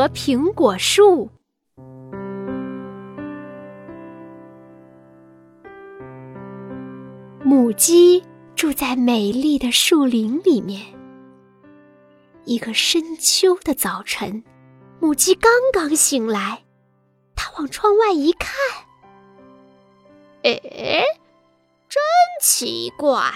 [0.00, 1.28] 和苹果树。
[7.44, 8.24] 母鸡
[8.56, 10.80] 住在美丽的树林里面。
[12.46, 14.42] 一个深秋的早晨，
[15.00, 16.62] 母鸡刚刚醒来，
[17.36, 18.54] 它往窗外一看，
[20.44, 20.62] 哎，
[21.90, 22.00] 真
[22.40, 23.30] 奇怪，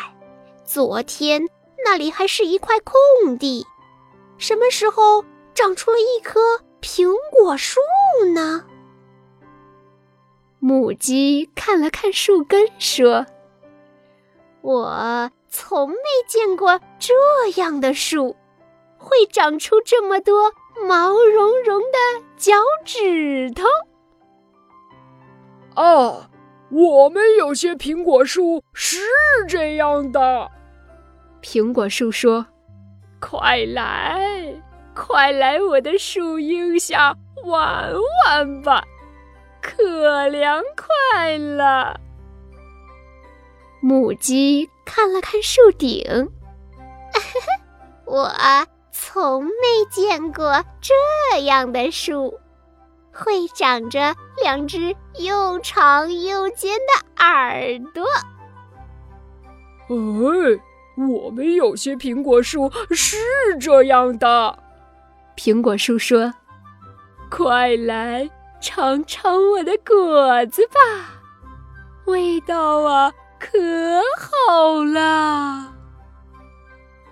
[0.64, 1.46] 昨天
[1.84, 3.66] 那里还是一块空地，
[4.38, 5.22] 什么时候
[5.54, 6.40] 长出了一棵
[6.80, 7.80] 苹果树
[8.34, 8.64] 呢？
[10.58, 13.24] 母鸡看了看树根，说。
[14.62, 17.12] 我从没见过这
[17.60, 18.34] 样的树，
[18.96, 20.52] 会长出这么多
[20.88, 23.64] 毛茸茸的脚趾头。
[25.76, 26.30] 哦，
[26.70, 28.96] 我们有些苹果树是
[29.46, 30.50] 这样的。
[31.42, 32.46] 苹果树说
[33.20, 34.54] ：“快来，
[34.94, 37.92] 快来我的树荫下玩
[38.26, 38.84] 玩吧，
[39.60, 42.00] 可凉快了。”
[43.82, 46.02] 母鸡看了看树顶，
[48.06, 48.30] 我
[48.92, 49.50] 从没
[49.90, 52.38] 见过这样的树，
[53.12, 58.06] 会长着两只又长又尖的耳朵。
[59.88, 59.94] 哎，
[60.96, 63.18] 我们有些苹果树是
[63.60, 64.58] 这样的。
[65.36, 66.32] 苹果树说
[67.30, 68.28] ：“快来
[68.60, 71.20] 尝尝我的果子吧，
[72.06, 73.58] 味道啊！”可
[74.18, 75.70] 好啦，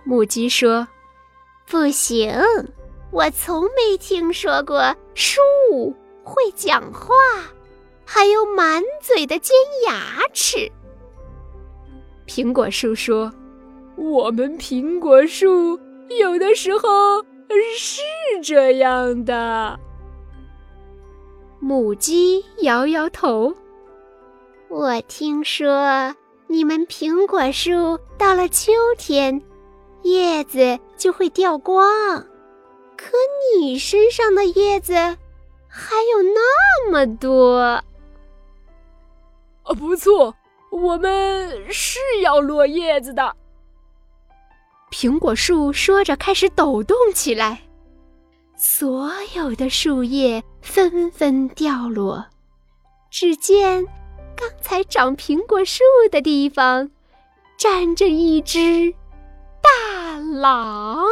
[0.05, 0.89] 母鸡说
[1.69, 2.33] ：“不行，
[3.11, 5.41] 我从没听说过树
[6.25, 7.12] 会讲话，
[8.07, 9.55] 还有满嘴的尖
[9.86, 10.73] 牙齿。”
[12.27, 13.31] 苹果树说
[13.97, 15.79] ：“我们苹果树
[16.19, 17.23] 有的时候
[17.78, 18.03] 是
[18.42, 19.78] 这样的。”
[21.61, 23.55] 母鸡摇摇头
[24.68, 26.14] ：“我听说。”
[26.48, 29.40] 你们苹果树到了秋天，
[30.02, 31.89] 叶子就会掉光，
[32.95, 33.13] 可
[33.57, 37.58] 你身上的叶子还有那么多。
[39.63, 40.34] 啊，不错，
[40.70, 43.34] 我们是要落叶子的。
[44.92, 47.63] 苹果树说着，开始抖动起来，
[48.57, 52.27] 所有的树叶纷纷掉落。
[53.11, 53.85] 只见。
[54.35, 56.91] 刚才长苹果树的地方，
[57.57, 58.92] 站着一只
[59.63, 61.05] 大狼。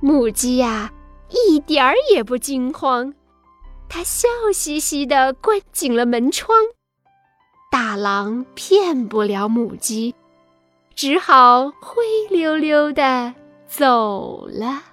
[0.00, 0.92] 母鸡呀，
[1.30, 3.12] 一点儿也不惊慌，
[3.88, 6.56] 它笑嘻嘻地关紧了门窗。
[7.72, 10.14] 大狼骗不了母鸡，
[11.00, 13.34] 只好灰溜溜地
[13.66, 14.89] 走了。